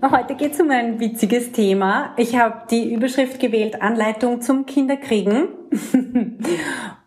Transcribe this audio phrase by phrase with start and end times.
[0.00, 2.14] Heute geht es um ein witziges Thema.
[2.16, 5.48] Ich habe die Überschrift gewählt, Anleitung zum Kinderkriegen.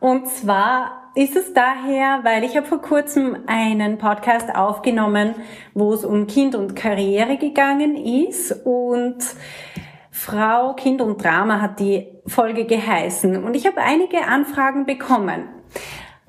[0.02, 5.36] Und zwar ist es daher, weil ich habe vor kurzem einen Podcast aufgenommen,
[5.74, 9.20] wo es um Kind und Karriere gegangen ist und
[10.10, 13.42] Frau, Kind und Drama hat die Folge geheißen.
[13.42, 15.48] Und ich habe einige Anfragen bekommen.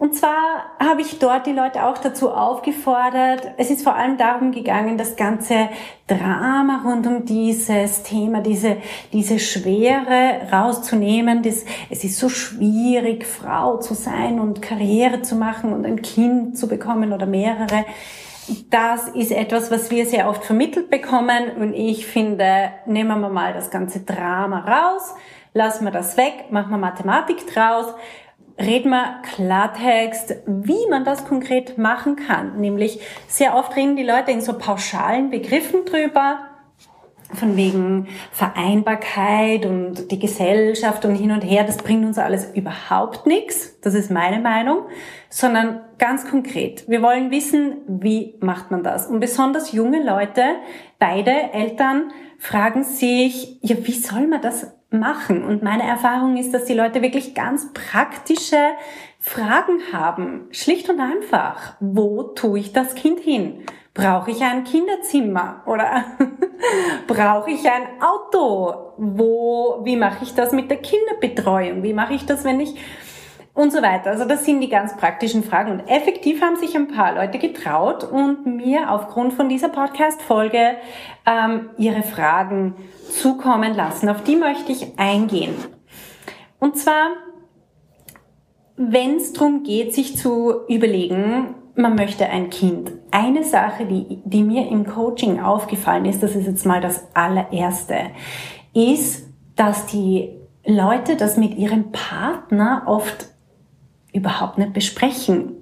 [0.03, 4.51] Und zwar habe ich dort die Leute auch dazu aufgefordert, es ist vor allem darum
[4.51, 5.69] gegangen, das ganze
[6.09, 8.79] Drama rund um dieses Thema, diese,
[9.13, 11.45] diese Schwere rauszunehmen.
[11.45, 16.59] Das, es ist so schwierig, Frau zu sein und Karriere zu machen und ein Kind
[16.59, 17.85] zu bekommen oder mehrere.
[18.71, 23.53] Das ist etwas, was wir sehr oft vermittelt bekommen und ich finde, nehmen wir mal
[23.53, 25.15] das ganze Drama raus,
[25.55, 27.87] lassen wir das weg, machen wir Mathematik draus
[28.59, 32.61] reden wir Klartext, wie man das konkret machen kann.
[32.61, 36.41] Nämlich sehr oft reden die Leute in so pauschalen Begriffen drüber,
[37.35, 41.65] von wegen Vereinbarkeit und die Gesellschaft und hin und her.
[41.65, 43.81] Das bringt uns alles überhaupt nichts.
[43.81, 44.87] Das ist meine Meinung.
[45.29, 46.89] Sondern ganz konkret.
[46.89, 49.07] Wir wollen wissen, wie macht man das?
[49.07, 50.43] Und besonders junge Leute,
[50.99, 55.45] beide Eltern, fragen sich, ja, wie soll man das machen.
[55.45, 58.59] Und meine Erfahrung ist, dass die Leute wirklich ganz praktische
[59.19, 60.49] Fragen haben.
[60.51, 61.75] Schlicht und einfach.
[61.81, 63.65] Wo tue ich das Kind hin?
[63.95, 66.05] Brauche ich ein Kinderzimmer oder
[67.07, 68.95] brauche ich ein Auto?
[68.97, 71.83] Wo, wie mache ich das mit der Kinderbetreuung?
[71.83, 72.75] Wie mache ich das, wenn ich
[73.55, 74.11] und so weiter.
[74.11, 75.73] Also das sind die ganz praktischen Fragen.
[75.73, 80.77] Und effektiv haben sich ein paar Leute getraut und mir aufgrund von dieser Podcast-Folge
[81.27, 82.75] ähm, ihre Fragen
[83.11, 84.09] zukommen lassen.
[84.09, 85.55] Auf die möchte ich eingehen.
[86.59, 87.09] Und zwar,
[88.77, 92.93] wenn es darum geht, sich zu überlegen, man möchte ein Kind.
[93.11, 97.97] Eine Sache, die, die mir im Coaching aufgefallen ist, das ist jetzt mal das allererste,
[98.75, 103.32] ist, dass die Leute das mit ihrem Partner oft
[104.13, 105.57] überhaupt nicht besprechen.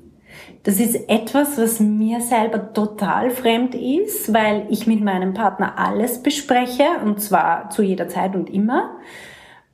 [0.63, 6.23] Das ist etwas, was mir selber total fremd ist, weil ich mit meinem Partner alles
[6.23, 8.97] bespreche und zwar zu jeder Zeit und immer,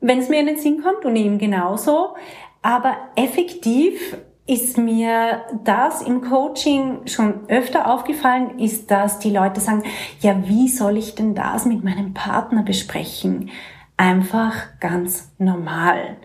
[0.01, 2.15] wenn es mir in den Sinn kommt und ihm genauso.
[2.63, 4.17] Aber effektiv
[4.47, 9.83] ist mir das im Coaching schon öfter aufgefallen, ist, dass die Leute sagen,
[10.21, 13.51] ja, wie soll ich denn das mit meinem Partner besprechen?
[13.97, 16.17] Einfach ganz normal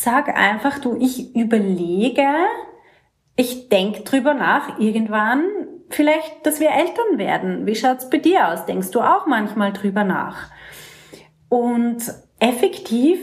[0.00, 2.26] sag einfach, du, ich überlege,
[3.36, 5.44] ich denk drüber nach, irgendwann
[5.90, 7.66] vielleicht, dass wir Eltern werden.
[7.66, 8.66] Wie schaut's bei dir aus?
[8.66, 10.50] Denkst du auch manchmal drüber nach?
[11.48, 12.02] Und
[12.38, 13.18] effektiv,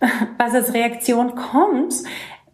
[0.38, 1.94] was als Reaktion kommt,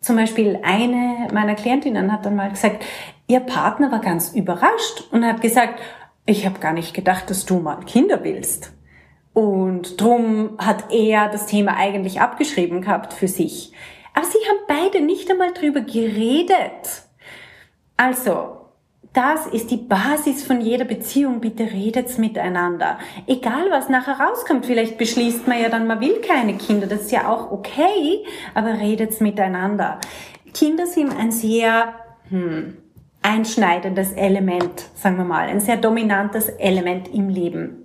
[0.00, 2.84] zum Beispiel eine meiner Klientinnen hat dann mal gesagt,
[3.26, 5.80] ihr Partner war ganz überrascht und hat gesagt,
[6.26, 8.72] ich habe gar nicht gedacht, dass du mal Kinder willst.
[9.36, 13.70] Und drum hat er das Thema eigentlich abgeschrieben gehabt für sich.
[14.14, 17.02] Aber sie haben beide nicht einmal drüber geredet.
[17.98, 18.56] Also,
[19.12, 21.40] das ist die Basis von jeder Beziehung.
[21.40, 22.98] Bitte redet's miteinander.
[23.26, 26.86] Egal was nachher rauskommt, vielleicht beschließt man ja dann, man will keine Kinder.
[26.86, 30.00] Das ist ja auch okay, aber redet's miteinander.
[30.54, 31.92] Kinder sind ein sehr,
[32.30, 32.78] hm,
[33.20, 37.82] einschneidendes Element, sagen wir mal, ein sehr dominantes Element im Leben.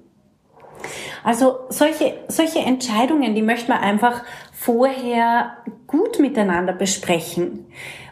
[1.23, 4.23] Also solche, solche Entscheidungen, die möchte man einfach
[4.53, 7.67] vorher gut miteinander besprechen.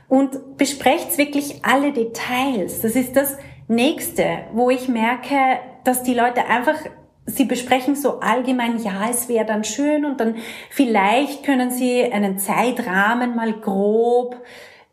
[0.07, 2.81] Und besprecht wirklich alle Details.
[2.81, 3.37] Das ist das
[3.67, 6.75] Nächste, wo ich merke, dass die Leute einfach
[7.29, 10.37] Sie besprechen so allgemein, ja, es wäre dann schön und dann
[10.71, 14.35] vielleicht können Sie einen Zeitrahmen mal grob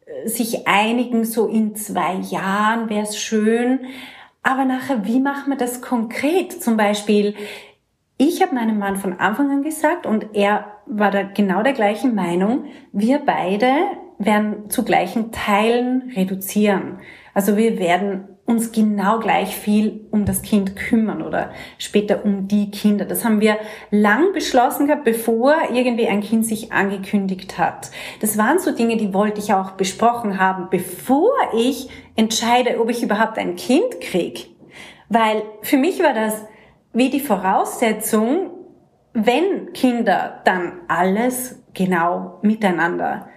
[0.04, 3.86] äh, sich einigen, so in zwei Jahren wäre es schön.
[4.42, 6.62] Aber nachher, wie machen wir das konkret?
[6.62, 7.34] Zum Beispiel,
[8.18, 12.14] ich habe meinem Mann von Anfang an gesagt und er war da genau der gleichen
[12.14, 13.72] Meinung, wir beide
[14.18, 17.00] werden zu gleichen Teilen reduzieren.
[17.34, 22.70] Also wir werden uns genau gleich viel um das Kind kümmern oder später um die
[22.70, 23.04] Kinder.
[23.04, 23.58] Das haben wir
[23.90, 27.90] lang beschlossen gehabt, bevor irgendwie ein Kind sich angekündigt hat.
[28.20, 33.02] Das waren so Dinge, die wollte ich auch besprochen haben, bevor ich entscheide, ob ich
[33.02, 34.48] überhaupt ein Kind krieg.
[35.08, 36.46] Weil für mich war das
[36.96, 38.52] wie die Voraussetzung,
[39.12, 43.28] wenn Kinder, dann alles genau miteinander.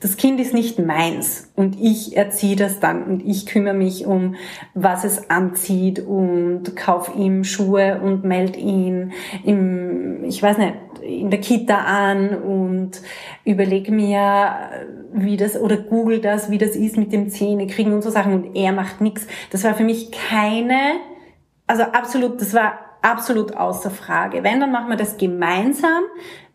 [0.00, 4.34] Das Kind ist nicht meins und ich erziehe das dann und ich kümmere mich um,
[4.74, 9.12] was es anzieht und kauf ihm Schuhe und melde ihn
[9.44, 13.00] im, ich weiß nicht, in der Kita an und
[13.44, 14.56] überlege mir,
[15.12, 18.32] wie das oder google das, wie das ist mit dem Zähne kriegen und so Sachen
[18.32, 19.28] und er macht nichts.
[19.50, 20.96] Das war für mich keine,
[21.72, 24.44] also absolut, das war absolut außer Frage.
[24.44, 26.02] Wenn, dann machen wir das gemeinsam.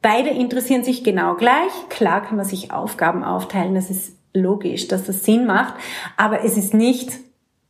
[0.04, 1.72] Beide interessieren sich genau gleich.
[1.90, 5.74] Klar kann man sich Aufgaben aufteilen, das ist logisch, dass das Sinn macht,
[6.16, 7.14] aber es ist nicht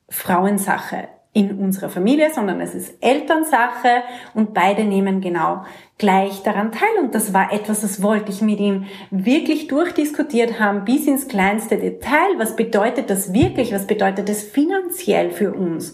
[0.09, 4.01] Frauensache in unserer Familie, sondern es ist Elternsache
[4.33, 5.63] und beide nehmen genau
[5.97, 7.01] gleich daran teil.
[7.01, 11.77] Und das war etwas, das wollte ich mit ihm wirklich durchdiskutiert haben, bis ins kleinste
[11.77, 12.37] Detail.
[12.37, 13.73] Was bedeutet das wirklich?
[13.73, 15.93] Was bedeutet das finanziell für uns?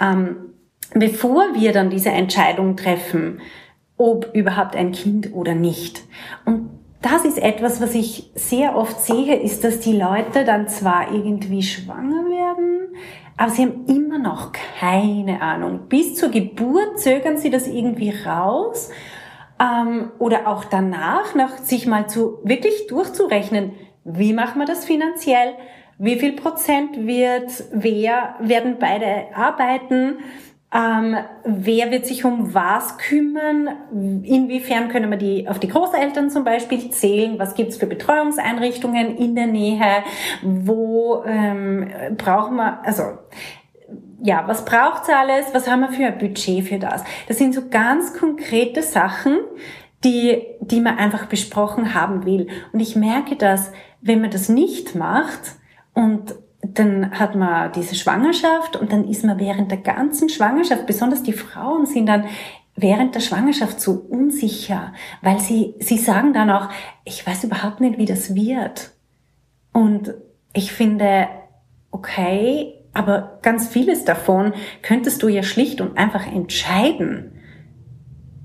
[0.00, 0.54] Ähm,
[0.94, 3.40] bevor wir dann diese Entscheidung treffen,
[3.96, 6.02] ob überhaupt ein Kind oder nicht.
[6.44, 6.70] Und
[7.02, 11.62] das ist etwas, was ich sehr oft sehe, ist, dass die Leute dann zwar irgendwie
[11.62, 12.96] schwanger werden,
[13.36, 14.50] aber sie haben immer noch
[14.80, 15.88] keine Ahnung.
[15.88, 18.90] Bis zur Geburt zögern sie das irgendwie raus
[19.60, 23.72] ähm, oder auch danach, noch sich mal zu wirklich durchzurechnen,
[24.04, 25.54] wie machen wir das finanziell,
[25.98, 30.18] wie viel Prozent wird wer werden beide arbeiten
[30.70, 33.68] ähm, wer wird sich um was kümmern?
[34.22, 37.38] Inwiefern können wir die auf die Großeltern zum Beispiel zählen?
[37.38, 40.04] Was gibt's für Betreuungseinrichtungen in der Nähe?
[40.42, 41.88] Wo ähm,
[42.18, 43.02] brauchen wir, also
[44.22, 45.46] ja, was braucht's alles?
[45.54, 47.02] Was haben wir für ein Budget für das?
[47.28, 49.38] Das sind so ganz konkrete Sachen,
[50.04, 52.48] die, die man einfach besprochen haben will.
[52.72, 53.72] Und ich merke, dass
[54.02, 55.56] wenn man das nicht macht
[55.94, 61.22] und dann hat man diese Schwangerschaft und dann ist man während der ganzen Schwangerschaft, besonders
[61.22, 62.24] die Frauen sind dann
[62.74, 66.68] während der Schwangerschaft so unsicher, weil sie, sie sagen dann auch,
[67.04, 68.92] ich weiß überhaupt nicht, wie das wird.
[69.72, 70.14] Und
[70.52, 71.28] ich finde,
[71.90, 74.52] okay, aber ganz vieles davon
[74.82, 77.40] könntest du ja schlicht und einfach entscheiden.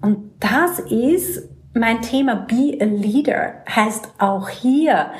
[0.02, 5.12] Und das ist mein Thema Be a Leader, heißt auch hier,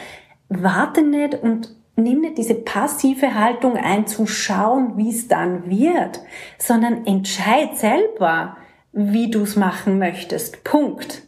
[0.50, 6.22] warte nicht und nimm nicht diese passive Haltung ein, zu schauen, wie es dann wird,
[6.58, 8.58] sondern entscheid selber,
[8.92, 10.64] wie du es machen möchtest.
[10.64, 11.24] Punkt.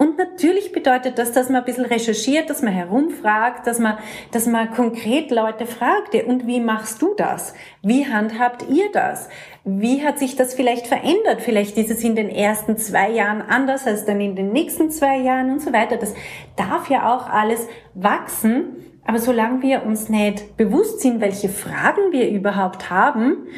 [0.00, 3.98] Und natürlich bedeutet das, dass man ein bisschen recherchiert, dass man herumfragt, dass man,
[4.30, 7.52] dass man konkret Leute fragt, und wie machst du das?
[7.82, 9.28] Wie handhabt ihr das?
[9.64, 11.42] Wie hat sich das vielleicht verändert?
[11.42, 15.18] Vielleicht ist es in den ersten zwei Jahren anders als dann in den nächsten zwei
[15.18, 15.98] Jahren und so weiter.
[15.98, 16.14] Das
[16.56, 18.89] darf ja auch alles wachsen.
[19.04, 23.48] Aber solange wir uns nicht bewusst sind, welche Fragen wir überhaupt haben,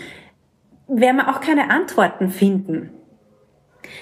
[0.89, 2.91] werden wir auch keine Antworten finden.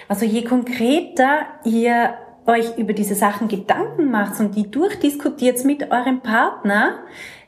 [0.08, 2.14] Also je konkreter ihr
[2.46, 7.00] euch über diese Sachen Gedanken macht und die durchdiskutiert mit eurem Partner,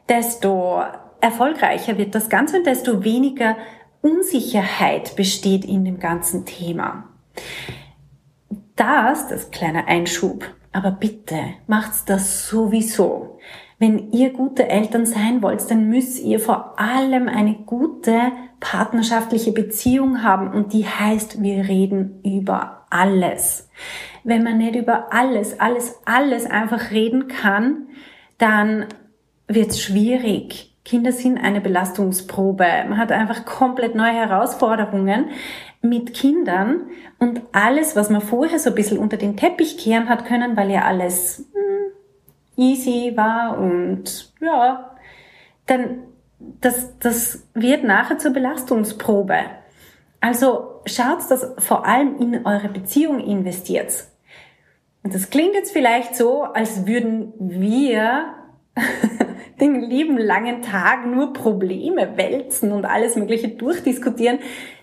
[0.09, 0.83] desto
[1.21, 3.57] erfolgreicher wird das Ganze und desto weniger
[4.01, 7.05] Unsicherheit besteht in dem ganzen Thema.
[8.77, 13.32] Das, das kleine Einschub, aber bitte macht's das sowieso.
[13.83, 18.31] Wenn ihr gute Eltern sein wollt, dann müsst ihr vor allem eine gute
[18.61, 23.69] partnerschaftliche Beziehung haben und die heißt, wir reden über alles.
[24.23, 27.89] Wenn man nicht über alles, alles, alles einfach reden kann,
[28.39, 28.87] dann
[29.49, 30.77] wird's schwierig.
[30.85, 32.65] Kinder sind eine Belastungsprobe.
[32.89, 35.31] Man hat einfach komplett neue Herausforderungen
[35.81, 36.83] mit Kindern
[37.19, 40.71] und alles, was man vorher so ein bisschen unter den Teppich kehren hat können, weil
[40.71, 41.49] ja alles
[42.57, 44.97] easy war und ja,
[45.67, 46.03] dann
[46.61, 49.39] das, das wird nachher zur Belastungsprobe.
[50.21, 53.93] Also schaut, dass vor allem in eure Beziehung investiert.
[55.03, 58.35] Und das klingt jetzt vielleicht so, als würden wir
[59.61, 64.39] den lieben langen Tag nur Probleme wälzen und alles Mögliche durchdiskutieren.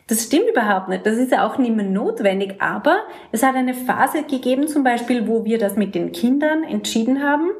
[0.09, 1.05] Das stimmt überhaupt nicht.
[1.05, 2.55] Das ist ja auch nicht mehr notwendig.
[2.59, 7.23] Aber es hat eine Phase gegeben, zum Beispiel, wo wir das mit den Kindern entschieden
[7.23, 7.51] haben.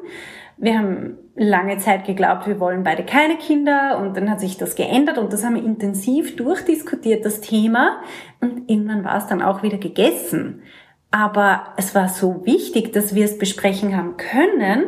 [0.56, 4.74] Wir haben lange Zeit geglaubt, wir wollen beide keine Kinder und dann hat sich das
[4.74, 8.02] geändert und das haben wir intensiv durchdiskutiert, das Thema.
[8.40, 10.62] Und irgendwann war es dann auch wieder gegessen.
[11.12, 14.84] Aber es war so wichtig, dass wir es besprechen haben können,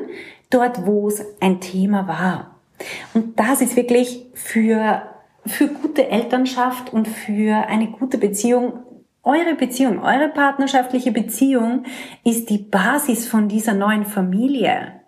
[0.50, 2.56] dort wo es ein Thema war.
[3.14, 5.02] Und das ist wirklich für
[5.46, 8.84] für gute Elternschaft und für eine gute Beziehung
[9.24, 11.84] eure Beziehung, eure partnerschaftliche Beziehung
[12.24, 15.00] ist die Basis von dieser neuen Familie.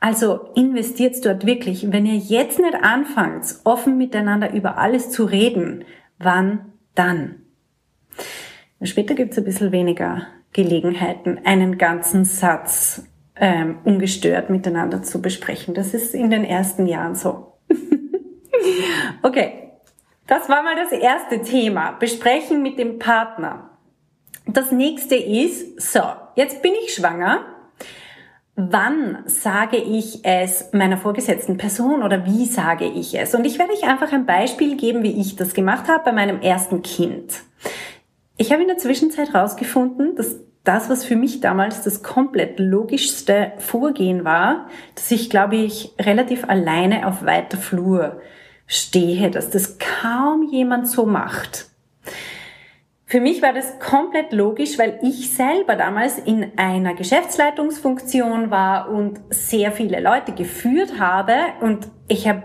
[0.00, 1.92] Also investiert dort wirklich.
[1.92, 5.84] Wenn ihr jetzt nicht anfangt, offen miteinander über alles zu reden,
[6.18, 7.36] wann dann?
[8.82, 15.72] Später gibt es ein bisschen weniger Gelegenheiten, einen ganzen Satz ähm, ungestört miteinander zu besprechen.
[15.72, 17.52] Das ist in den ersten Jahren so.
[19.22, 19.71] okay,
[20.26, 21.92] das war mal das erste Thema.
[21.92, 23.70] Besprechen mit dem Partner.
[24.46, 26.02] Das nächste ist, so,
[26.34, 27.46] jetzt bin ich schwanger.
[28.54, 33.34] Wann sage ich es meiner vorgesetzten Person oder wie sage ich es?
[33.34, 36.40] Und ich werde euch einfach ein Beispiel geben, wie ich das gemacht habe bei meinem
[36.40, 37.42] ersten Kind.
[38.36, 43.52] Ich habe in der Zwischenzeit herausgefunden, dass das, was für mich damals das komplett logischste
[43.58, 48.20] Vorgehen war, dass ich, glaube ich, relativ alleine auf weiter Flur
[48.72, 51.66] stehe, dass das kaum jemand so macht.
[53.04, 59.20] Für mich war das komplett logisch, weil ich selber damals in einer Geschäftsleitungsfunktion war und
[59.28, 62.44] sehr viele Leute geführt habe und ich habe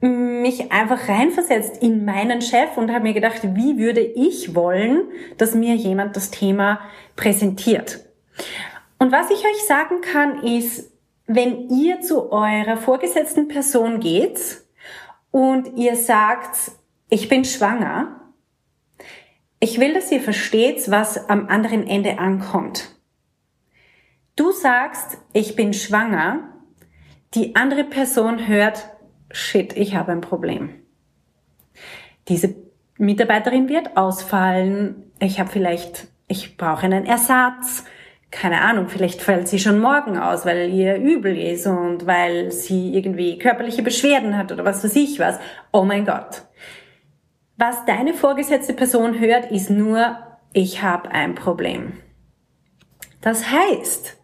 [0.00, 5.04] mich einfach reinversetzt in meinen Chef und habe mir gedacht, wie würde ich wollen,
[5.38, 6.80] dass mir jemand das Thema
[7.14, 8.00] präsentiert.
[8.98, 10.90] Und was ich euch sagen kann, ist,
[11.28, 14.63] wenn ihr zu eurer vorgesetzten Person geht
[15.34, 16.70] und ihr sagt,
[17.10, 18.20] ich bin schwanger,
[19.58, 22.94] ich will, dass ihr versteht, was am anderen Ende ankommt.
[24.36, 26.50] Du sagst, ich bin schwanger,
[27.34, 28.88] die andere Person hört,
[29.32, 30.70] shit, ich habe ein Problem.
[32.28, 32.54] Diese
[32.98, 37.84] Mitarbeiterin wird ausfallen, ich habe vielleicht, ich brauche einen Ersatz,
[38.34, 42.92] keine Ahnung, vielleicht fällt sie schon morgen aus, weil ihr übel ist und weil sie
[42.92, 45.38] irgendwie körperliche Beschwerden hat oder was weiß ich was.
[45.72, 46.42] Oh mein Gott.
[47.56, 50.16] Was deine vorgesetzte Person hört, ist nur,
[50.52, 51.92] ich habe ein Problem.
[53.20, 54.16] Das heißt,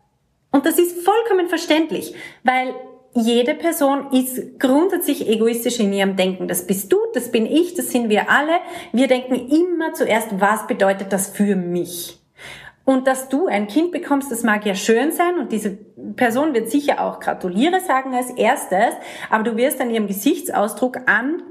[0.51, 2.13] und das ist vollkommen verständlich,
[2.43, 2.75] weil
[3.15, 6.49] jede Person ist grundsätzlich egoistisch in ihrem Denken.
[6.49, 8.59] Das bist du, das bin ich, das sind wir alle.
[8.93, 12.20] Wir denken immer zuerst, was bedeutet das für mich?
[12.85, 15.79] Und dass du ein Kind bekommst, das mag ja schön sein und diese
[16.17, 18.95] Person wird sicher auch gratuliere sagen als erstes,
[19.29, 21.43] aber du wirst an ihrem Gesichtsausdruck an,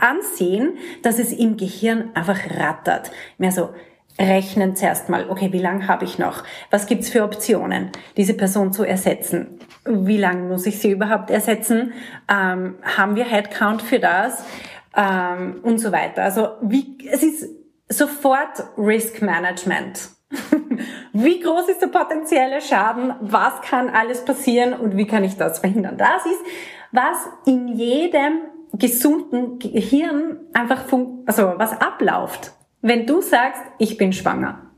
[0.00, 3.10] ansehen, dass es im Gehirn einfach rattert.
[3.38, 3.70] Mehr so,
[4.18, 6.44] rechnen zuerst mal, okay, wie lange habe ich noch?
[6.70, 9.58] Was gibt's für Optionen, diese Person zu ersetzen?
[9.84, 11.92] Wie lange muss ich sie überhaupt ersetzen?
[12.28, 14.44] Ähm, haben wir Headcount für das?
[14.96, 16.22] Ähm, und so weiter.
[16.22, 17.48] Also wie, es ist
[17.88, 20.13] sofort Risk Management.
[21.12, 23.14] wie groß ist der potenzielle Schaden?
[23.20, 25.96] Was kann alles passieren und wie kann ich das verhindern?
[25.96, 26.40] Das ist,
[26.92, 28.40] was in jedem
[28.72, 30.84] gesunden Gehirn einfach,
[31.26, 32.52] also was abläuft
[32.86, 34.70] wenn du sagst, ich bin schwanger.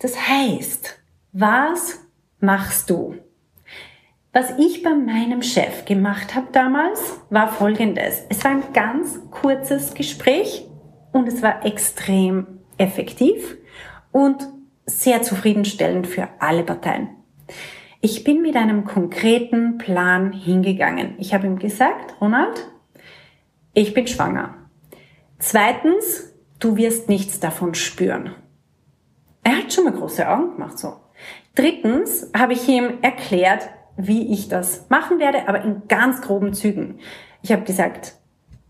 [0.00, 1.00] Das heißt,
[1.30, 2.00] was
[2.40, 3.14] machst du?
[4.32, 8.24] Was ich bei meinem Chef gemacht habe damals, war folgendes.
[8.28, 10.66] Es war ein ganz kurzes Gespräch
[11.12, 13.56] und es war extrem effektiv
[14.12, 14.48] und
[14.86, 17.10] sehr zufriedenstellend für alle Parteien.
[18.00, 21.14] Ich bin mit einem konkreten Plan hingegangen.
[21.18, 22.70] Ich habe ihm gesagt, Ronald,
[23.74, 24.54] ich bin schwanger.
[25.38, 28.34] Zweitens, du wirst nichts davon spüren.
[29.42, 30.96] Er hat schon mal große Augen gemacht so.
[31.54, 37.00] Drittens habe ich ihm erklärt, wie ich das machen werde, aber in ganz groben Zügen.
[37.42, 38.14] Ich habe gesagt,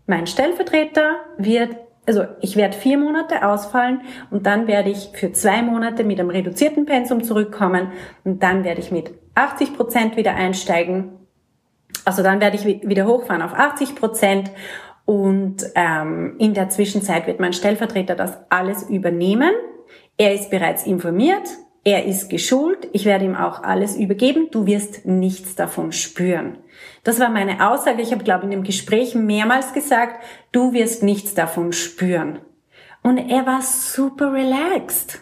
[0.07, 1.75] mein Stellvertreter wird,
[2.09, 4.01] also ich werde vier Monate ausfallen
[4.31, 7.91] und dann werde ich für zwei Monate mit einem reduzierten Pensum zurückkommen
[8.23, 11.11] und dann werde ich mit 80 Prozent wieder einsteigen.
[12.05, 14.49] Also dann werde ich wieder hochfahren auf 80 Prozent
[15.05, 19.51] und ähm, in der Zwischenzeit wird mein Stellvertreter das alles übernehmen.
[20.17, 21.47] Er ist bereits informiert,
[21.83, 26.57] er ist geschult, ich werde ihm auch alles übergeben, du wirst nichts davon spüren.
[27.03, 28.01] Das war meine Aussage.
[28.01, 32.39] Ich habe, glaube in dem Gespräch mehrmals gesagt, du wirst nichts davon spüren.
[33.01, 35.21] Und er war super relaxed.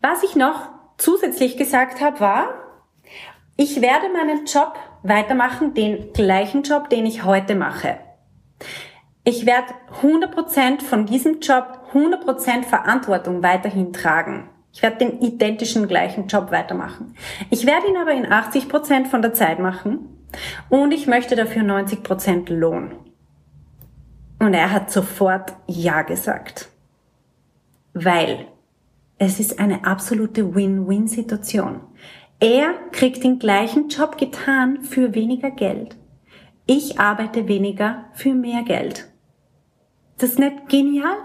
[0.00, 2.48] Was ich noch zusätzlich gesagt habe, war,
[3.56, 7.98] ich werde meinen Job weitermachen, den gleichen Job, den ich heute mache.
[9.22, 14.50] Ich werde 100% von diesem Job, 100% Verantwortung weiterhin tragen.
[14.74, 17.14] Ich werde den identischen gleichen Job weitermachen.
[17.48, 20.08] Ich werde ihn aber in 80% von der Zeit machen
[20.68, 22.96] und ich möchte dafür 90% Lohn.
[24.40, 26.70] Und er hat sofort Ja gesagt.
[27.92, 28.48] Weil
[29.16, 31.80] es ist eine absolute Win-Win-Situation.
[32.40, 35.96] Er kriegt den gleichen Job getan für weniger Geld.
[36.66, 39.08] Ich arbeite weniger für mehr Geld.
[40.18, 41.16] Das ist nicht genial?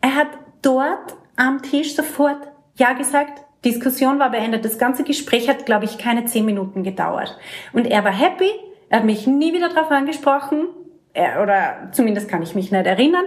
[0.00, 0.28] Er hat
[0.62, 3.42] dort am Tisch sofort Ja gesagt.
[3.64, 4.64] Diskussion war beendet.
[4.64, 7.36] Das ganze Gespräch hat, glaube ich, keine zehn Minuten gedauert.
[7.72, 8.50] Und er war happy.
[8.88, 10.68] Er hat mich nie wieder darauf angesprochen.
[11.12, 13.24] Er, oder zumindest kann ich mich nicht erinnern.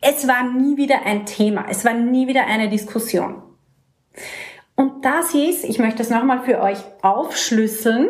[0.00, 3.42] es war nie wieder ein Thema, es war nie wieder eine Diskussion.
[4.76, 8.08] Und das ist, ich möchte es nochmal für euch aufschlüsseln,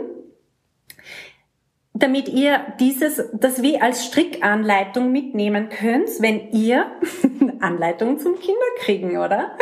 [1.98, 6.86] damit ihr dieses, das wie als Strickanleitung mitnehmen könnt, wenn ihr
[7.60, 9.56] Anleitung zum Kinderkriegen, oder?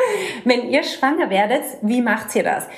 [0.44, 2.68] Wenn ihr schwanger werdet, wie macht ihr das?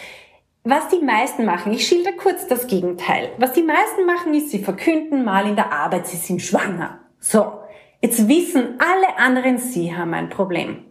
[0.65, 3.31] Was die meisten machen, ich schilder kurz das Gegenteil.
[3.39, 7.01] Was die meisten machen, ist, sie verkünden mal in der Arbeit, sie sind schwanger.
[7.19, 7.61] So,
[8.03, 10.85] jetzt wissen alle anderen, sie haben ein Problem.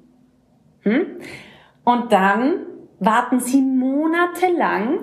[0.81, 1.19] Hm?
[1.83, 2.65] Und dann
[2.99, 4.99] warten sie monatelang,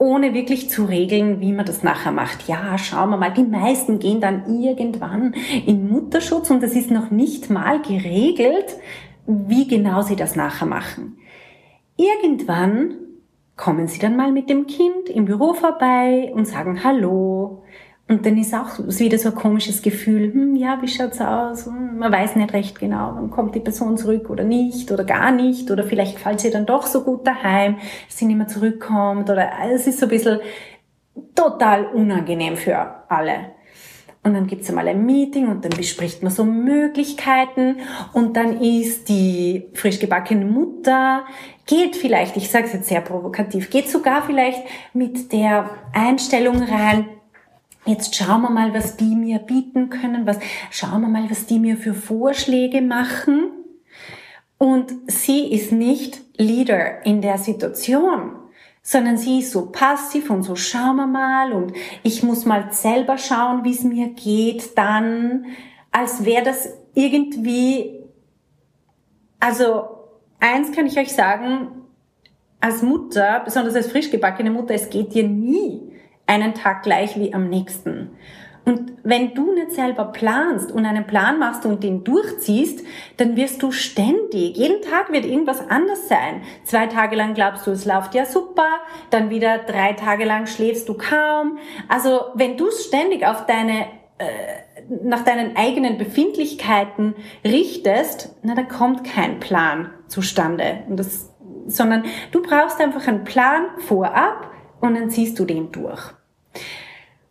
[0.00, 2.48] ohne wirklich zu regeln, wie man das nachher macht.
[2.48, 5.34] Ja, schauen wir mal, die meisten gehen dann irgendwann
[5.66, 8.78] in Mutterschutz und es ist noch nicht mal geregelt,
[9.26, 11.18] wie genau sie das nachher machen.
[11.98, 12.94] Irgendwann
[13.56, 17.62] kommen sie dann mal mit dem Kind im Büro vorbei und sagen Hallo,
[18.10, 21.66] und dann ist auch wieder so ein komisches Gefühl, hm, ja, wie schaut's aus?
[21.66, 25.30] Hm, man weiß nicht recht genau, wann kommt die Person zurück oder nicht oder gar
[25.30, 27.76] nicht oder vielleicht fällt sie dann doch so gut daheim,
[28.08, 30.40] dass sie nicht mehr zurückkommt oder es ist so ein bisschen
[31.36, 32.76] total unangenehm für
[33.08, 33.52] alle.
[34.24, 37.76] Und dann gibt's einmal ein Meeting und dann bespricht man so Möglichkeiten
[38.12, 41.24] und dann ist die frisch gebackene Mutter,
[41.64, 44.64] geht vielleicht, ich sage es jetzt sehr provokativ, geht sogar vielleicht
[44.94, 47.06] mit der Einstellung rein,
[47.86, 50.38] Jetzt schauen wir mal, was die mir bieten können, was,
[50.70, 53.50] schauen wir mal, was die mir für Vorschläge machen.
[54.58, 58.36] Und sie ist nicht Leader in der Situation,
[58.82, 61.72] sondern sie ist so passiv und so schauen wir mal und
[62.02, 65.46] ich muss mal selber schauen, wie es mir geht, dann,
[65.90, 68.04] als wäre das irgendwie,
[69.38, 69.84] also
[70.40, 71.68] eins kann ich euch sagen,
[72.60, 75.89] als Mutter, besonders als frisch gebackene Mutter, es geht dir nie
[76.30, 78.16] einen Tag gleich wie am nächsten.
[78.64, 82.84] Und wenn du nicht selber planst und einen Plan machst und den durchziehst,
[83.16, 86.42] dann wirst du ständig, jeden Tag wird irgendwas anders sein.
[86.64, 88.68] Zwei Tage lang glaubst du, es läuft ja super,
[89.10, 91.58] dann wieder drei Tage lang schläfst du kaum.
[91.88, 93.86] Also wenn du es ständig auf deine
[94.18, 94.26] äh,
[95.02, 97.14] nach deinen eigenen Befindlichkeiten
[97.44, 100.84] richtest, na, dann kommt kein Plan zustande.
[100.88, 101.32] Und das,
[101.66, 106.12] sondern du brauchst einfach einen Plan vorab und dann ziehst du den durch.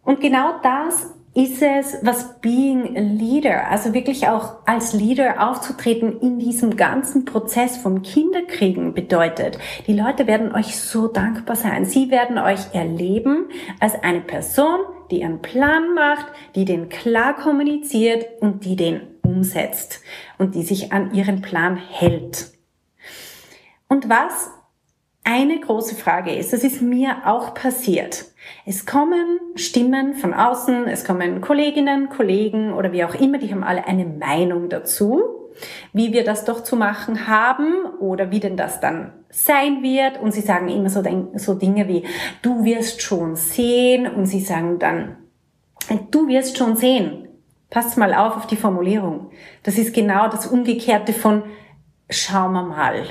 [0.04, 6.20] Und genau das ist es, was Being a Leader, also wirklich auch als Leader aufzutreten
[6.20, 9.60] in diesem ganzen Prozess vom Kinderkriegen bedeutet.
[9.86, 11.86] Die Leute werden euch so dankbar sein.
[11.86, 14.80] Sie werden euch erleben als eine Person,
[15.12, 20.02] die einen Plan macht, die den klar kommuniziert und die den umsetzt
[20.40, 22.52] und die sich an ihren Plan hält.
[23.88, 24.52] Und was
[25.24, 28.26] eine große Frage ist, das ist mir auch passiert.
[28.66, 33.64] Es kommen Stimmen von außen, es kommen Kolleginnen, Kollegen oder wie auch immer, die haben
[33.64, 35.22] alle eine Meinung dazu,
[35.94, 40.20] wie wir das doch zu machen haben oder wie denn das dann sein wird.
[40.22, 41.04] Und sie sagen immer so,
[41.36, 42.06] so Dinge wie,
[42.42, 44.08] du wirst schon sehen.
[44.08, 45.18] Und sie sagen dann,
[46.12, 47.28] du wirst schon sehen.
[47.70, 49.30] Passt mal auf auf die Formulierung.
[49.64, 51.44] Das ist genau das Umgekehrte von,
[52.10, 53.04] schauen wir mal.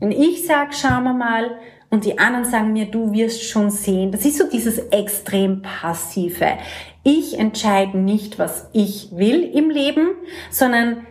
[0.00, 1.58] Wenn ich sage, schauen wir mal,
[1.90, 4.10] und die anderen sagen mir, du wirst schon sehen.
[4.10, 6.58] Das ist so dieses extrem passive.
[7.04, 10.10] Ich entscheide nicht, was ich will im Leben,
[10.50, 11.06] sondern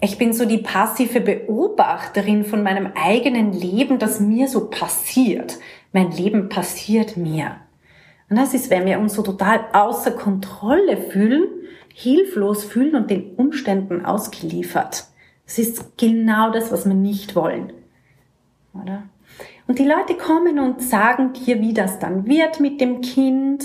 [0.00, 5.58] ich bin so die passive Beobachterin von meinem eigenen Leben, das mir so passiert.
[5.92, 7.56] Mein Leben passiert mir.
[8.30, 11.44] Und das ist, wenn wir uns so total außer Kontrolle fühlen,
[11.94, 15.04] hilflos fühlen und den Umständen ausgeliefert.
[15.46, 17.72] Das ist genau das, was wir nicht wollen
[18.80, 19.04] oder?
[19.66, 23.64] Und die Leute kommen und sagen dir, wie das dann wird mit dem Kind.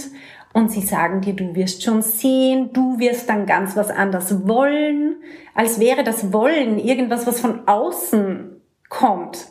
[0.54, 5.18] Und sie sagen dir, du wirst schon sehen, du wirst dann ganz was anders wollen,
[5.54, 9.48] als wäre das Wollen irgendwas, was von außen kommt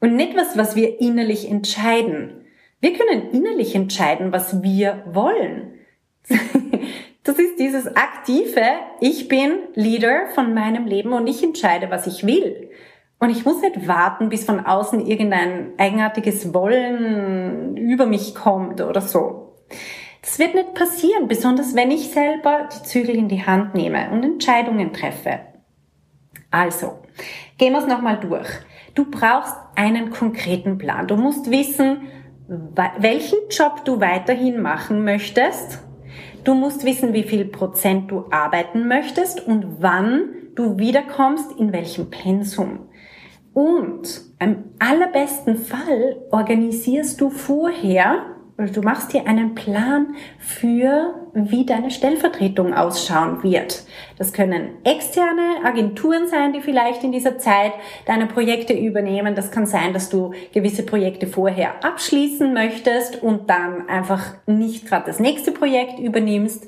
[0.00, 2.44] und nicht was, was wir innerlich entscheiden.
[2.80, 5.74] Wir können innerlich entscheiden, was wir wollen.
[7.22, 8.64] Das ist dieses aktive,
[9.00, 12.70] ich bin Leader von meinem Leben und ich entscheide, was ich will.
[13.20, 19.02] Und ich muss nicht warten, bis von außen irgendein eigenartiges Wollen über mich kommt oder
[19.02, 19.56] so.
[20.22, 24.24] Das wird nicht passieren, besonders wenn ich selber die Zügel in die Hand nehme und
[24.24, 25.40] Entscheidungen treffe.
[26.50, 26.98] Also,
[27.58, 28.48] gehen wir es nochmal durch.
[28.94, 31.06] Du brauchst einen konkreten Plan.
[31.06, 32.08] Du musst wissen,
[32.98, 35.80] welchen Job du weiterhin machen möchtest.
[36.42, 42.10] Du musst wissen, wie viel Prozent du arbeiten möchtest und wann du wiederkommst, in welchem
[42.10, 42.89] Pensum.
[43.52, 51.64] Und im allerbesten Fall organisierst du vorher, oder du machst dir einen Plan für, wie
[51.64, 53.84] deine Stellvertretung ausschauen wird.
[54.18, 57.72] Das können externe Agenturen sein, die vielleicht in dieser Zeit
[58.06, 59.34] deine Projekte übernehmen.
[59.34, 65.06] Das kann sein, dass du gewisse Projekte vorher abschließen möchtest und dann einfach nicht gerade
[65.06, 66.66] das nächste Projekt übernimmst.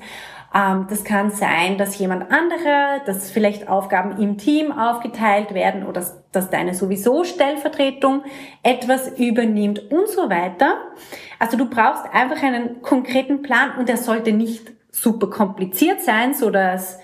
[0.53, 6.05] Ähm, das kann sein, dass jemand anderer, dass vielleicht Aufgaben im Team aufgeteilt werden oder
[6.31, 8.23] dass deine sowieso Stellvertretung
[8.61, 10.77] etwas übernimmt und so weiter.
[11.39, 16.49] Also du brauchst einfach einen konkreten Plan und der sollte nicht super kompliziert sein, so
[16.49, 16.99] dass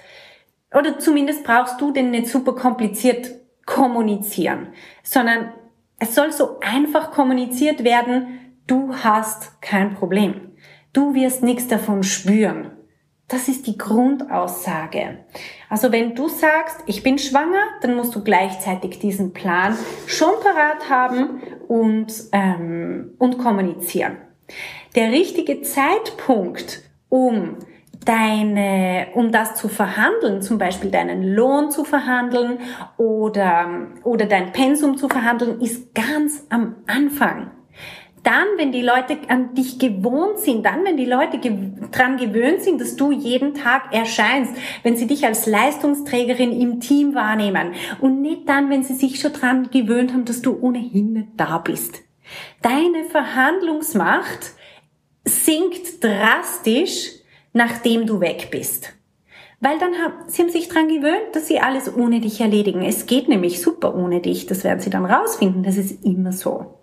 [0.71, 3.31] oder zumindest brauchst du den nicht super kompliziert
[3.65, 4.69] kommunizieren,
[5.03, 5.51] sondern
[5.99, 10.51] es soll so einfach kommuniziert werden, du hast kein Problem.
[10.93, 12.71] Du wirst nichts davon spüren.
[13.29, 15.19] Das ist die Grundaussage.
[15.69, 20.89] Also wenn du sagst, ich bin schwanger, dann musst du gleichzeitig diesen Plan schon parat
[20.89, 24.17] haben und, ähm, und kommunizieren.
[24.95, 27.57] Der richtige Zeitpunkt, um
[28.03, 32.57] deine, um das zu verhandeln, zum Beispiel deinen Lohn zu verhandeln
[32.97, 37.51] oder, oder dein Pensum zu verhandeln, ist ganz am Anfang
[38.23, 41.51] dann, wenn die Leute an dich gewohnt sind, dann, wenn die Leute ge
[41.91, 44.53] dran gewöhnt sind, dass du jeden Tag erscheinst,
[44.83, 49.33] wenn sie dich als Leistungsträgerin im Team wahrnehmen und nicht dann, wenn sie sich schon
[49.33, 52.01] dran gewöhnt haben, dass du ohnehin nicht da bist.
[52.61, 54.51] Deine Verhandlungsmacht
[55.25, 57.11] sinkt drastisch,
[57.53, 58.93] nachdem du weg bist.
[59.61, 62.81] Weil dann haben sie haben sich dran gewöhnt, dass sie alles ohne dich erledigen.
[62.83, 64.45] Es geht nämlich super ohne dich.
[64.45, 65.63] Das werden sie dann rausfinden.
[65.63, 66.79] Das ist immer so.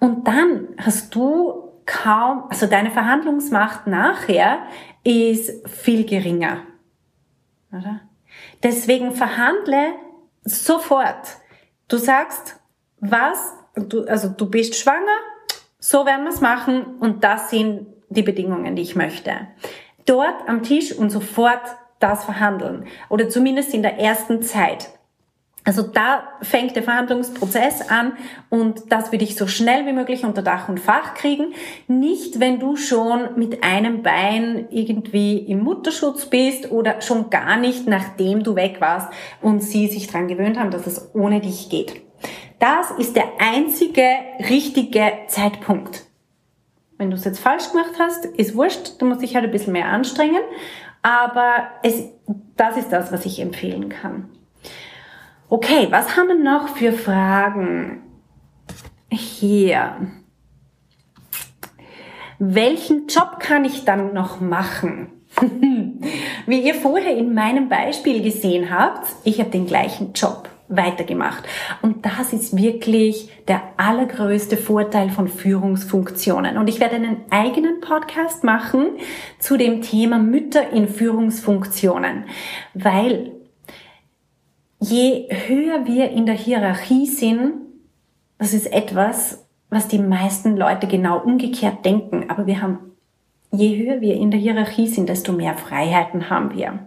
[0.00, 4.60] Und dann hast du kaum, also deine Verhandlungsmacht nachher
[5.04, 6.62] ist viel geringer.
[7.72, 8.00] Oder?
[8.62, 9.94] Deswegen verhandle
[10.44, 11.36] sofort.
[11.88, 12.56] Du sagst,
[13.00, 15.18] was, du, also du bist schwanger,
[15.78, 19.32] so werden wir es machen und das sind die Bedingungen, die ich möchte.
[20.06, 21.62] Dort am Tisch und sofort
[21.98, 22.86] das verhandeln.
[23.08, 24.90] Oder zumindest in der ersten Zeit.
[25.64, 28.14] Also da fängt der Verhandlungsprozess an
[28.48, 31.52] und das würde ich so schnell wie möglich unter Dach und Fach kriegen.
[31.86, 37.86] Nicht, wenn du schon mit einem Bein irgendwie im Mutterschutz bist oder schon gar nicht,
[37.86, 42.00] nachdem du weg warst und sie sich dran gewöhnt haben, dass es ohne dich geht.
[42.58, 44.06] Das ist der einzige
[44.48, 46.06] richtige Zeitpunkt.
[46.96, 49.72] Wenn du es jetzt falsch gemacht hast, ist wurscht, du musst dich halt ein bisschen
[49.72, 50.42] mehr anstrengen,
[51.02, 52.02] aber es,
[52.56, 54.28] das ist das, was ich empfehlen kann.
[55.52, 58.02] Okay, was haben wir noch für Fragen?
[59.10, 59.96] Hier.
[62.38, 65.08] Welchen Job kann ich dann noch machen?
[66.46, 71.42] Wie ihr vorher in meinem Beispiel gesehen habt, ich habe den gleichen Job weitergemacht.
[71.82, 76.58] Und das ist wirklich der allergrößte Vorteil von Führungsfunktionen.
[76.58, 78.90] Und ich werde einen eigenen Podcast machen
[79.40, 82.26] zu dem Thema Mütter in Führungsfunktionen,
[82.72, 83.32] weil
[84.80, 87.52] je höher wir in der Hierarchie sind,
[88.38, 92.28] das ist etwas, was die meisten Leute genau umgekehrt denken.
[92.28, 92.78] Aber wir haben,
[93.52, 96.86] je höher wir in der Hierarchie sind, desto mehr Freiheiten haben wir.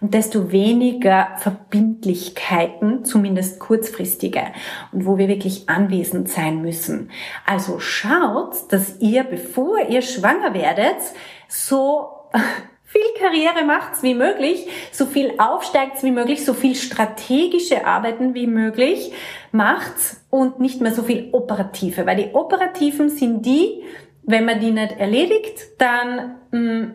[0.00, 4.42] Und desto weniger Verbindlichkeiten, zumindest kurzfristige,
[4.92, 7.10] und wo wir wirklich anwesend sein müssen.
[7.46, 10.96] Also schaut, dass ihr, bevor ihr schwanger werdet,
[11.48, 12.10] so
[12.88, 18.46] viel Karriere macht's wie möglich, so viel aufsteigt's wie möglich, so viel strategische Arbeiten wie
[18.46, 19.12] möglich
[19.52, 23.82] macht's und nicht mehr so viel operative, weil die operativen sind die,
[24.22, 26.94] wenn man die nicht erledigt, dann mh, mm,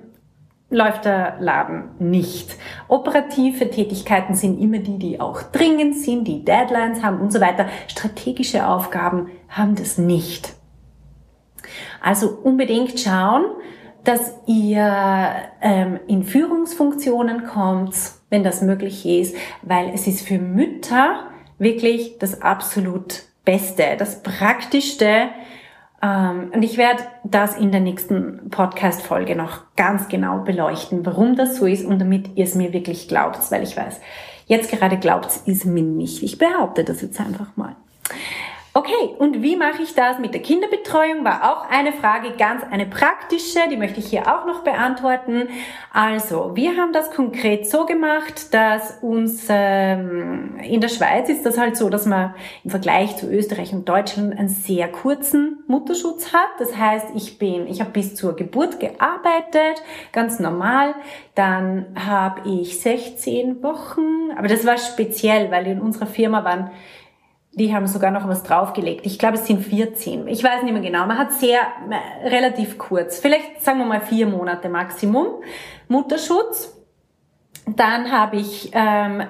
[0.72, 2.56] läuft der Laden nicht.
[2.88, 7.68] Operative Tätigkeiten sind immer die, die auch dringend sind, die Deadlines haben und so weiter.
[7.88, 10.54] Strategische Aufgaben haben das nicht.
[12.02, 13.46] Also unbedingt schauen,
[14.04, 17.96] dass ihr ähm, in Führungsfunktionen kommt,
[18.30, 25.30] wenn das möglich ist, weil es ist für Mütter wirklich das absolut Beste, das Praktischste.
[26.02, 31.58] Ähm, und ich werde das in der nächsten Podcast-Folge noch ganz genau beleuchten, warum das
[31.58, 34.02] so ist und damit ihr es mir wirklich glaubt, weil ich weiß,
[34.48, 36.24] jetzt gerade glaubt es mir nicht.
[36.24, 37.76] Ich behaupte das jetzt einfach mal.
[38.76, 41.24] Okay, und wie mache ich das mit der Kinderbetreuung?
[41.24, 45.48] War auch eine Frage, ganz eine praktische, die möchte ich hier auch noch beantworten.
[45.92, 51.60] Also, wir haben das konkret so gemacht, dass uns ähm, in der Schweiz ist das
[51.60, 52.34] halt so, dass man
[52.64, 56.50] im Vergleich zu Österreich und Deutschland einen sehr kurzen Mutterschutz hat.
[56.58, 60.96] Das heißt, ich bin, ich habe bis zur Geburt gearbeitet, ganz normal.
[61.36, 66.72] Dann habe ich 16 Wochen, aber das war speziell, weil in unserer Firma waren
[67.56, 69.06] die haben sogar noch was draufgelegt.
[69.06, 70.28] Ich glaube, es sind 14.
[70.28, 71.06] Ich weiß nicht mehr genau.
[71.06, 71.60] Man hat sehr,
[72.24, 75.28] relativ kurz, vielleicht sagen wir mal vier Monate Maximum
[75.88, 76.76] Mutterschutz.
[77.68, 79.24] Dann habe ich ähm,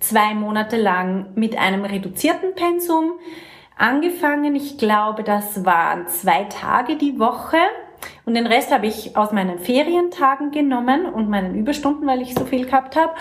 [0.00, 3.12] zwei Monate lang mit einem reduzierten Pensum
[3.76, 4.56] angefangen.
[4.56, 7.58] Ich glaube, das waren zwei Tage die Woche.
[8.24, 12.44] Und den Rest habe ich aus meinen Ferientagen genommen und meinen Überstunden, weil ich so
[12.44, 13.12] viel gehabt habe.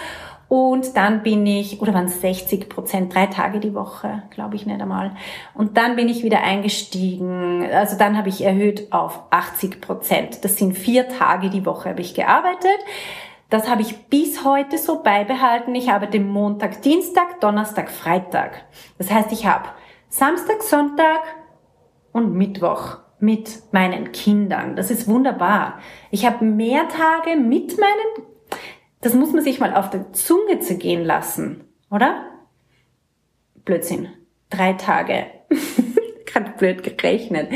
[0.49, 4.65] Und dann bin ich, oder waren es 60 Prozent, drei Tage die Woche, glaube ich
[4.65, 5.11] nicht einmal.
[5.53, 10.45] Und dann bin ich wieder eingestiegen, also dann habe ich erhöht auf 80 Prozent.
[10.45, 12.79] Das sind vier Tage die Woche habe ich gearbeitet.
[13.49, 15.73] Das habe ich bis heute so beibehalten.
[15.75, 18.65] Ich arbeite Montag, Dienstag, Donnerstag, Freitag.
[18.97, 19.69] Das heißt, ich habe
[20.09, 21.21] Samstag, Sonntag
[22.11, 24.75] und Mittwoch mit meinen Kindern.
[24.75, 25.79] Das ist wunderbar.
[26.11, 28.27] Ich habe mehr Tage mit meinen,
[29.07, 32.25] das muss man sich mal auf der Zunge zergehen lassen, oder?
[33.63, 34.09] Blödsinn.
[34.49, 35.27] Drei Tage.
[36.25, 37.49] Gerade blöd gerechnet.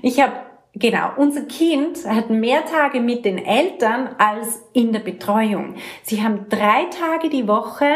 [0.00, 0.32] Ich habe
[0.76, 5.76] Genau, unser Kind hat mehr Tage mit den Eltern als in der Betreuung.
[6.02, 7.86] Sie haben drei Tage die Woche,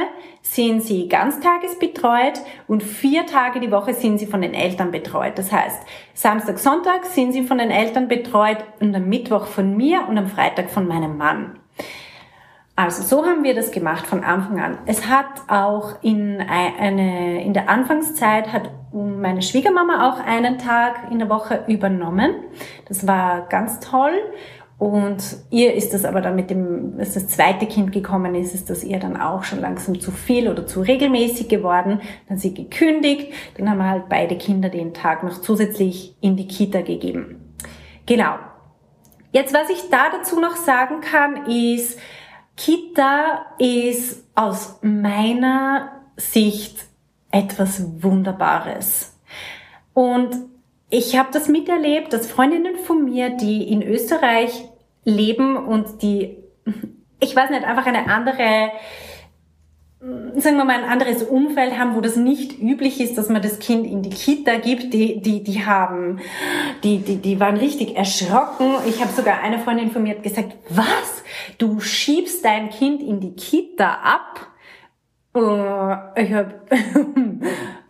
[0.43, 5.39] sind sie ganztagesbetreut und vier Tage die Woche sind sie von den Eltern betreut.
[5.39, 5.83] Das heißt,
[6.15, 10.29] Samstag, Sonntag sind sie von den Eltern betreut und am Mittwoch von mir und am
[10.29, 11.59] Freitag von meinem Mann.
[12.79, 14.79] Also so haben wir das gemacht von Anfang an.
[14.87, 21.19] Es hat auch in, eine, in der Anfangszeit hat meine Schwiegermama auch einen Tag in
[21.19, 22.37] der Woche übernommen.
[22.87, 24.13] Das war ganz toll.
[24.79, 28.71] Und ihr ist das aber dann mit dem, als das zweite Kind gekommen ist, ist
[28.71, 32.01] das ihr dann auch schon langsam zu viel oder zu regelmäßig geworden.
[32.29, 33.33] Dann sie gekündigt.
[33.57, 37.57] Dann haben wir halt beide Kinder den Tag noch zusätzlich in die Kita gegeben.
[38.07, 38.37] Genau.
[39.33, 41.99] Jetzt, was ich da dazu noch sagen kann, ist,
[42.59, 46.87] Kita ist aus meiner Sicht
[47.31, 49.17] etwas Wunderbares.
[49.95, 50.35] Und
[50.91, 54.69] ich habe das miterlebt, dass Freundinnen von mir, die in Österreich
[55.05, 56.37] leben und die,
[57.21, 58.73] ich weiß nicht, einfach eine andere,
[60.01, 63.59] sagen wir mal, ein anderes Umfeld haben, wo das nicht üblich ist, dass man das
[63.59, 66.21] Kind in die Kita gibt, die, die, die haben,
[66.85, 68.77] die, die, die waren richtig erschrocken.
[68.87, 71.25] Ich habe sogar eine Freundin von mir gesagt, was?
[71.59, 74.47] Du schiebst dein Kind in die Kita ab?
[75.35, 76.55] Äh, ich habe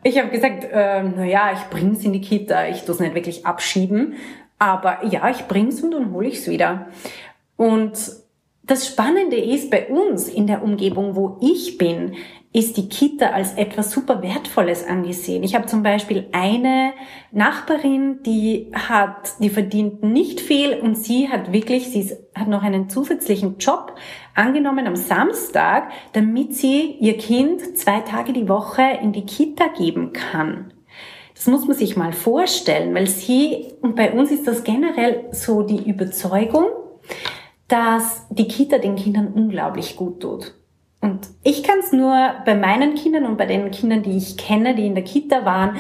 [0.02, 3.44] ich hab gesagt, äh, na ja, ich bring's in die Kita, ich tu's nicht wirklich
[3.44, 4.14] abschieben,
[4.58, 6.86] aber ja, ich bring's und dann hole ich's wieder.
[7.56, 7.98] Und
[8.68, 12.14] das Spannende ist bei uns in der Umgebung, wo ich bin,
[12.52, 15.42] ist die Kita als etwas super Wertvolles angesehen.
[15.42, 16.92] Ich habe zum Beispiel eine
[17.30, 22.88] Nachbarin, die hat, die verdient nicht viel und sie hat wirklich, sie hat noch einen
[22.90, 23.94] zusätzlichen Job
[24.34, 30.12] angenommen am Samstag, damit sie ihr Kind zwei Tage die Woche in die Kita geben
[30.12, 30.74] kann.
[31.34, 35.62] Das muss man sich mal vorstellen, weil sie, und bei uns ist das generell so
[35.62, 36.66] die Überzeugung,
[37.68, 40.54] dass die Kita den Kindern unglaublich gut tut.
[41.00, 44.74] Und ich kann es nur bei meinen Kindern und bei den Kindern, die ich kenne,
[44.74, 45.76] die in der Kita waren,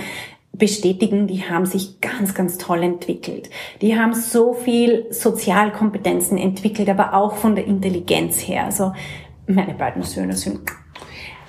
[0.52, 3.48] bestätigen, die haben sich ganz, ganz toll entwickelt.
[3.80, 8.64] Die haben so viel Sozialkompetenzen entwickelt, aber auch von der Intelligenz her.
[8.64, 8.92] Also
[9.46, 10.60] meine beiden Söhne sind.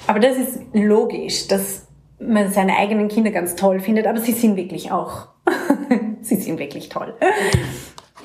[0.07, 1.87] Aber das ist logisch, dass
[2.19, 5.27] man seine eigenen Kinder ganz toll findet, aber sie sind wirklich auch,
[6.21, 7.15] sie sind wirklich toll.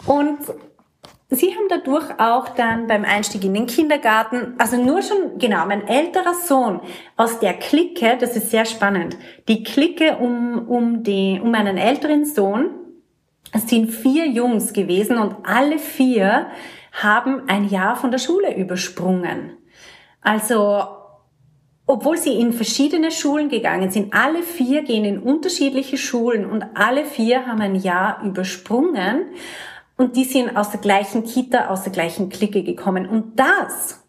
[0.06, 0.38] Und
[1.34, 5.86] Sie haben dadurch auch dann beim Einstieg in den Kindergarten, also nur schon, genau, mein
[5.86, 6.80] älterer Sohn
[7.16, 9.16] aus der Clique, das ist sehr spannend,
[9.48, 12.70] die Clique um, um, die, um meinen älteren Sohn,
[13.52, 16.48] es sind vier Jungs gewesen und alle vier
[16.92, 19.56] haben ein Jahr von der Schule übersprungen.
[20.20, 20.82] Also,
[21.86, 27.04] obwohl sie in verschiedene Schulen gegangen sind, alle vier gehen in unterschiedliche Schulen und alle
[27.04, 29.26] vier haben ein Jahr übersprungen.
[29.96, 33.08] Und die sind aus der gleichen Kita, aus der gleichen Clique gekommen.
[33.08, 34.04] Und das,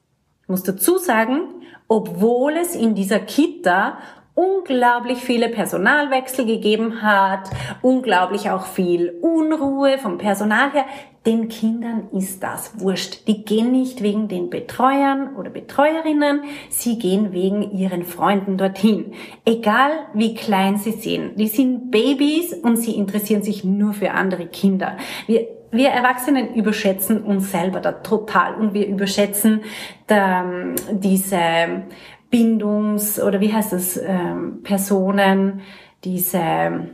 [0.47, 1.41] muss dazu sagen,
[1.87, 3.97] obwohl es in dieser Kita
[4.35, 7.49] unglaublich viele Personalwechsel gegeben hat,
[7.81, 10.85] unglaublich auch viel Unruhe vom Personal her.
[11.25, 13.27] Den Kindern ist das wurscht.
[13.27, 19.13] Die gehen nicht wegen den Betreuern oder Betreuerinnen, sie gehen wegen ihren Freunden dorthin.
[19.43, 21.39] Egal wie klein sie sind.
[21.39, 24.97] Die sind Babys und sie interessieren sich nur für andere Kinder.
[25.25, 29.61] Wir wir Erwachsenen überschätzen uns selber da total und wir überschätzen
[30.07, 30.45] da,
[30.91, 31.83] diese
[32.31, 35.61] Bindungs- oder wie heißt das, ähm, Personen,
[36.03, 36.89] diese,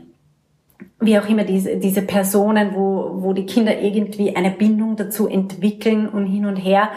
[0.99, 6.07] wie auch immer, diese, diese Personen, wo, wo die Kinder irgendwie eine Bindung dazu entwickeln
[6.07, 6.89] und hin und her.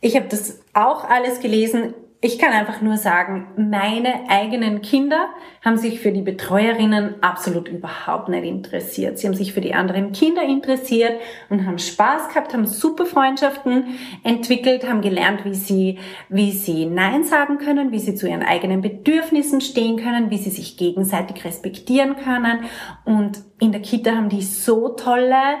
[0.00, 1.94] Ich habe das auch alles gelesen.
[2.22, 5.28] Ich kann einfach nur sagen, meine eigenen Kinder
[5.62, 9.18] haben sich für die Betreuerinnen absolut überhaupt nicht interessiert.
[9.18, 13.98] Sie haben sich für die anderen Kinder interessiert und haben Spaß gehabt, haben super Freundschaften
[14.24, 15.98] entwickelt, haben gelernt, wie sie,
[16.30, 20.50] wie sie Nein sagen können, wie sie zu ihren eigenen Bedürfnissen stehen können, wie sie
[20.50, 22.60] sich gegenseitig respektieren können.
[23.04, 25.58] Und in der Kita haben die so tolle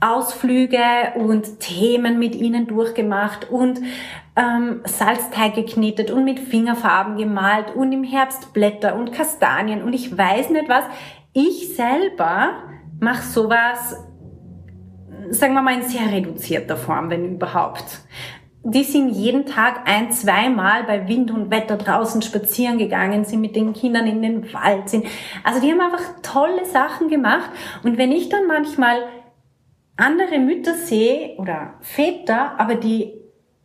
[0.00, 0.78] Ausflüge
[1.16, 3.80] und Themen mit ihnen durchgemacht und
[4.36, 10.16] ähm, Salzteig geknetet und mit Fingerfarben gemalt und im Herbst Blätter und Kastanien und ich
[10.16, 10.84] weiß nicht was.
[11.32, 12.62] Ich selber
[13.00, 13.96] mache sowas,
[15.30, 18.00] sagen wir mal, in sehr reduzierter Form, wenn überhaupt.
[18.64, 23.56] Die sind jeden Tag ein, zweimal bei Wind und Wetter draußen spazieren gegangen, sind mit
[23.56, 25.06] den Kindern in den Wald, sind,
[25.42, 27.50] also die haben einfach tolle Sachen gemacht.
[27.82, 28.98] Und wenn ich dann manchmal
[29.98, 33.12] andere Mütter sehe oder Väter, aber die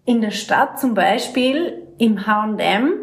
[0.06, 2.94] in der Stadt zum Beispiel im H&M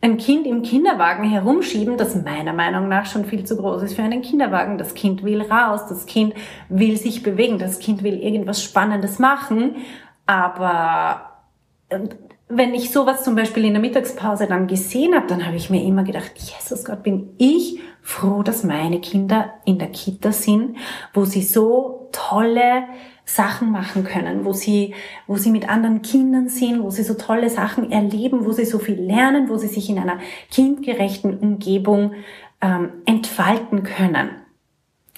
[0.00, 4.02] ein Kind im Kinderwagen herumschieben, das meiner Meinung nach schon viel zu groß ist für
[4.02, 4.76] einen Kinderwagen.
[4.76, 6.34] Das Kind will raus, das Kind
[6.68, 9.76] will sich bewegen, das Kind will irgendwas Spannendes machen.
[10.26, 11.32] Aber
[12.48, 15.82] wenn ich sowas zum Beispiel in der Mittagspause dann gesehen habe, dann habe ich mir
[15.82, 20.76] immer gedacht, Jesus Gott, bin ich froh, dass meine Kinder in der Kita sind,
[21.14, 22.84] wo sie so tolle
[23.24, 24.94] Sachen machen können, wo sie,
[25.26, 28.78] wo sie mit anderen Kindern sind, wo sie so tolle Sachen erleben, wo sie so
[28.78, 30.18] viel lernen, wo sie sich in einer
[30.50, 32.12] kindgerechten Umgebung
[32.60, 34.44] ähm, entfalten können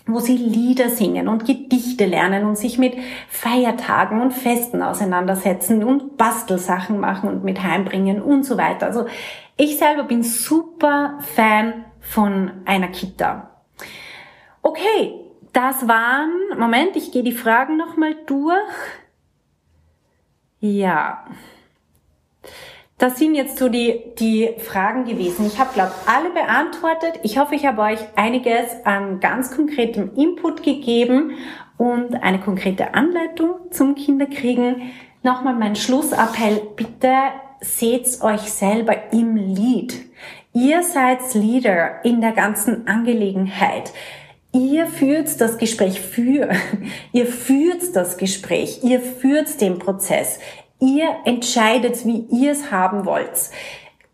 [0.09, 2.95] wo sie Lieder singen und Gedichte lernen und sich mit
[3.29, 8.87] Feiertagen und Festen auseinandersetzen und Bastelsachen machen und mit heimbringen und so weiter.
[8.87, 9.07] Also
[9.57, 13.51] ich selber bin super Fan von einer Kita.
[14.63, 15.15] Okay,
[15.53, 18.59] das waren, Moment, ich gehe die Fragen nochmal durch.
[20.61, 21.25] Ja.
[22.99, 25.47] Das sind jetzt so die, die Fragen gewesen.
[25.47, 27.21] Ich habe, glaube alle beantwortet.
[27.23, 31.33] Ich hoffe, ich habe euch einiges an ganz konkretem Input gegeben
[31.77, 34.93] und eine konkrete Anleitung zum Kinderkriegen.
[35.23, 36.63] Nochmal mein Schlussappell.
[36.75, 37.13] Bitte
[37.61, 40.06] seht euch selber im Lied.
[40.57, 43.93] Ihr seid Leader in der ganzen Angelegenheit.
[44.55, 46.49] Ihr führt das Gespräch für,
[47.13, 50.39] ihr führt das Gespräch, ihr führt den Prozess,
[50.81, 53.51] ihr entscheidet, wie ihr es haben wollt.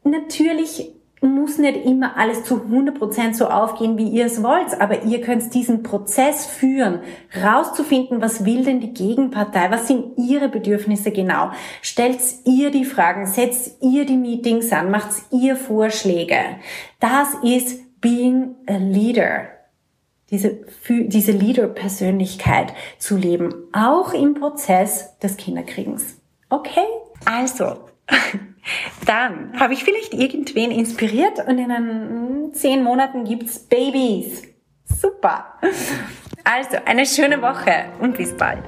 [0.02, 0.90] Natürlich
[1.22, 5.54] muss nicht immer alles zu 100% so aufgehen, wie ihr es wollt, aber ihr könnt
[5.54, 7.00] diesen Prozess führen,
[7.42, 11.50] rauszufinden, was will denn die Gegenpartei, was sind ihre Bedürfnisse genau.
[11.80, 16.38] Stellt ihr die Fragen, setzt ihr die Meetings an, macht ihr Vorschläge.
[17.00, 19.48] Das ist being a leader
[20.32, 26.16] diese, diese Leader-Persönlichkeit zu leben, auch im Prozess des Kinderkriegens.
[26.48, 26.86] Okay?
[27.26, 27.76] Also,
[29.06, 34.42] dann habe ich vielleicht irgendwen inspiriert und in einen zehn Monaten gibt's Babys.
[34.84, 35.46] Super!
[36.44, 38.64] Also, eine schöne Woche und bis bald.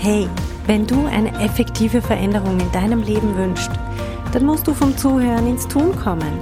[0.00, 0.28] Hey,
[0.66, 3.70] wenn du eine effektive Veränderung in deinem Leben wünschst,
[4.32, 6.40] dann musst du vom Zuhören ins Tun kommen.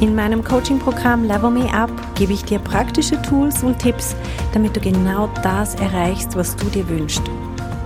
[0.00, 4.16] In meinem Coaching-Programm Level Me Up gebe ich dir praktische Tools und Tipps,
[4.52, 7.22] damit du genau das erreichst, was du dir wünschst.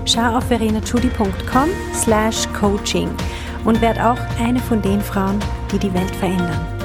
[0.07, 3.11] Schau auf verenachudi.com slash coaching
[3.65, 5.39] und werd auch eine von den Frauen,
[5.73, 6.76] die die Welt verändern.